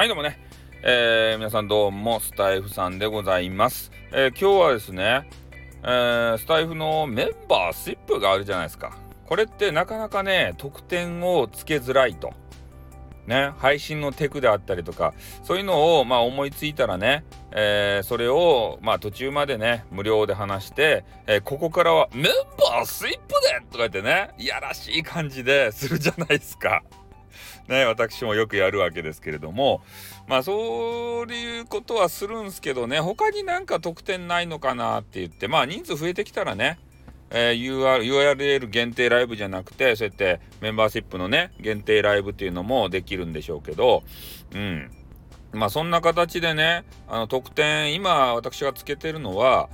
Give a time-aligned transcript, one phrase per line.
[0.00, 0.38] はい、どうもね。
[0.82, 3.92] えー、皆さんどうも、スタイフさんでございます。
[4.12, 5.28] えー、今日はですね、
[5.82, 8.96] えー、スタイフのメンバーシップがあるじゃないですか。
[9.26, 12.32] これってなかなかね、得点をつけづらいと。
[13.26, 22.24] ね、配信のテクであったりとか、そういうのを、まあ、思いついたらね、えー、それを、まあ、途中までね、無料で話して、えー、ここからは、メン
[22.56, 26.82] バースイップでとか言ってね、いやらしい感じでするじゃないですか。
[27.68, 29.82] ね、私もよくやるわけですけれども、
[30.26, 36.78] まあそういうことはするんですけどね、他になんか特典ないのかなって言って、まあ人数増えてきたらね、
[37.30, 44.02] えー、UR URL 限定ライブじゃなくて、そうやってメンバーシップのね、限定ライブっていうのもできるんでしょうけど、
[44.52, 44.90] うん。
[45.52, 49.68] まあそんな形でね、あの特典、今私がつけてるのは、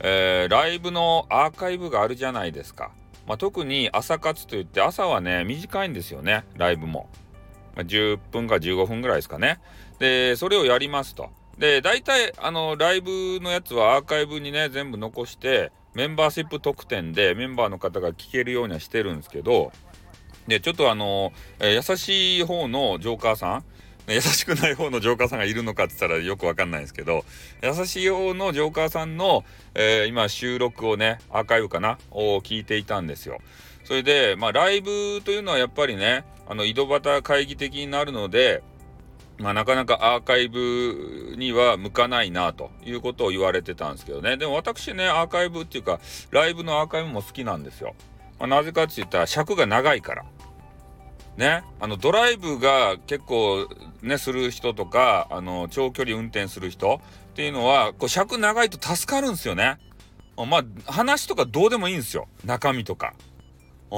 [0.00, 2.92] えー、ライブのアーカイブがあるじゃないですか。
[3.26, 7.08] まあ、特に朝活といって朝はね、短いんですよね、ライブも。
[7.74, 9.60] まあ、10分か15分ぐらいですかね。
[9.98, 11.30] で、それをやりますと。
[11.58, 19.72] で、大体、あの、ライブのやつはアーカイブにね、全部残して、メンバーシップ特典でメンバーの方が聞けるようにはしてるんですけど、
[20.48, 23.64] で、ちょっとあの、えー、優しい方のジョーカーさん、
[24.08, 27.24] 優しくない方のジョーカーさんがいるのかって言ったらよくわかんないんですけど、
[27.62, 29.44] 優しい方のジョーカーさんの、
[29.74, 33.40] えー、今収録をね、アーカイブかなを聞いていたんですよ。
[33.84, 38.62] それで、まあ、ライブというのはやっぱりね、あの、井戸端会議的になるので、
[39.38, 44.36] まあ、なかなかアーカイブには向かないなということを言われてたんですけどね。
[44.36, 46.00] でも私ね、アーカイブっていうか、
[46.30, 47.94] ライブのアーカイブも好きなんですよ。
[48.38, 50.24] まあ、なぜかって言ったら尺が長いから。
[51.36, 53.66] ね、あのドライブが結構
[54.02, 59.78] ねする人とかあの長距離運転する人っていうのはこう尺長いと助かるんですよね。
[60.36, 63.14] まあ話とかどうでもいいんですよ中身とか。
[63.90, 63.96] う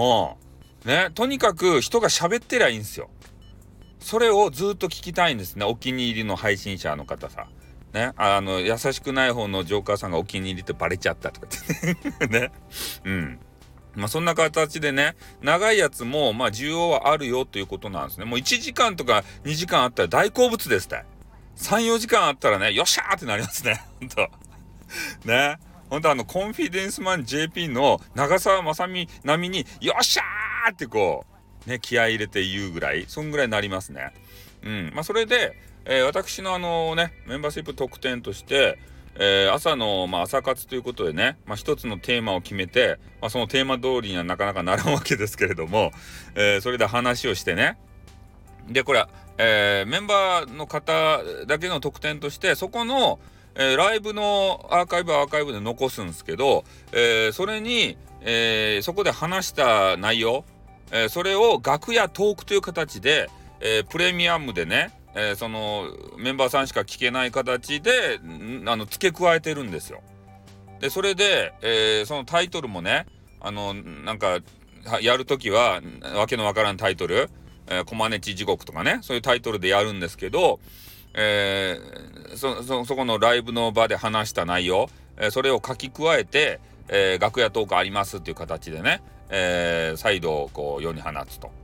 [0.87, 0.89] ん。
[0.89, 3.09] ね、とにかく人が喋ってりゃいいんですよ。
[4.01, 5.65] それをずっと聞きたいんですね。
[5.65, 7.47] お気に入りの配信者の方さ。
[7.95, 12.51] ね、あの、優しくない方のジョーカーさんがお気に入りってバレちゃったとかって ね。
[13.05, 13.41] うん。
[13.97, 18.25] まあそんな形でね、長いやつも、まあ需要はあるよということなんですね。
[18.25, 21.05] もう1時間とか2時間あったら大好物ですって。
[21.57, 23.81] 3、4時間あったらね、よっしゃーってなりますね。
[24.01, 24.31] ほんと。
[25.25, 25.59] ね。
[25.91, 31.25] ほんとあの、コンフィデンスマン JP の長澤まさみ並みに、よっしゃーってこ
[31.67, 34.13] う、ね、気合入れて言うぐらい、そんぐらいになりますね。
[34.63, 34.93] うん。
[34.95, 38.79] まあそれで、えー、私のあのね、メンバーシップ特典として、
[39.17, 45.93] えー、朝の、まあ、朝活ということでね、まあ、一つのテーマを決めて、まあ、そのテーマ通りにはなかなかならんわけですけれども、
[46.35, 47.79] えー、それで話をしてね。
[48.69, 49.07] で、これ、
[49.39, 53.19] えー、メンバーの方だけの特典として、そこの、
[53.55, 60.45] えー、ライブのアーカイブはアーカイブで残すんですけど、えー、それに、えー、そこで話した内容、
[60.91, 63.29] えそれを楽屋トークという形で、
[63.61, 65.87] えプレミアムでね、えー、その
[66.19, 68.21] メンバーさんしか聞けない形で
[68.67, 70.03] あの付け加えてるんですよ。
[70.81, 73.07] でそれで、えー、そのタイトルもね
[73.41, 74.41] あのなんか
[75.01, 75.81] やるときは
[76.17, 77.31] わけのわからんタイトル
[77.69, 80.61] 「えー、コマネチ地獄」とかねそういうタイトルでやるんですけど、
[81.15, 89.01] えー、そそそこのライブの場で話した内容、えー、それを書き加えて、えー、楽屋トークありますっていう形でね、
[89.31, 91.64] えー、再度こう世に放つと。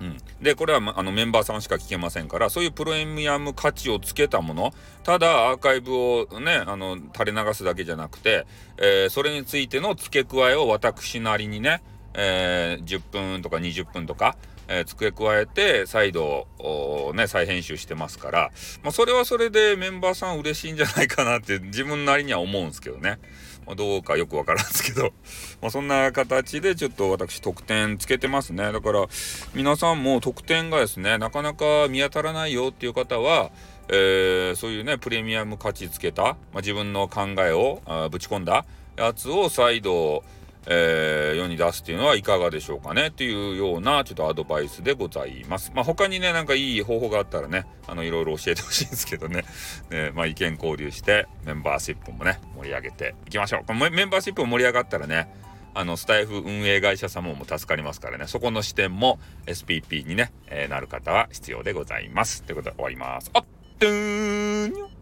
[0.00, 4.72] うん、でこれはあのメンバーさんしか聞けませんからそういうプレミアム価値をつけたもの
[5.04, 8.46] ただアーカイブをねあの垂れ流すだけじゃなくて、
[8.76, 11.82] えー、それについての付け加えを私なりにね、
[12.14, 13.02] えー、10
[13.34, 14.36] 分とか20分とか、
[14.68, 16.46] えー、付け加えて再度
[17.14, 18.50] ね再編集してますから、
[18.82, 23.18] まあ、それはそれでメンバーさん嬉しいんじゃないかなって自分なりには思うんですけどね。
[23.66, 25.12] まあ、どうかよくわからんですけど、
[25.62, 28.72] まあ、そんな形でちょっと私特典つけてますね。
[28.72, 29.06] だから
[29.54, 33.50] 皆さんも特典がですね、なかなか見当たらないよっていう方は、
[33.88, 37.80] えー、そういうね、プレミアム価値つけた、まあ、自分の考えを
[38.10, 38.64] ぶち込んだ
[38.96, 40.24] やつを再度、
[40.66, 45.72] えー、世に出すっていうのはいかがでしょうかねっていうようなちょっとアドバイスでございます。
[45.74, 49.44] まあ他にね、なんかいい方法があったらね、あのいろいろ教えてほしいんですけどね、
[49.90, 53.74] ねまあ意見交流してメンバーシップもね、盛り上げていきましょう。
[53.74, 55.28] メンバーシップも盛り上がったらね、
[55.74, 62.42] あのスタイフ運営会社様も助かりますからね、そこの視点も SPP にね、えー、なる方は必要でございます。
[62.42, 63.30] ということで終わります。
[63.34, 63.44] あっ、
[63.80, 64.93] ドゥーン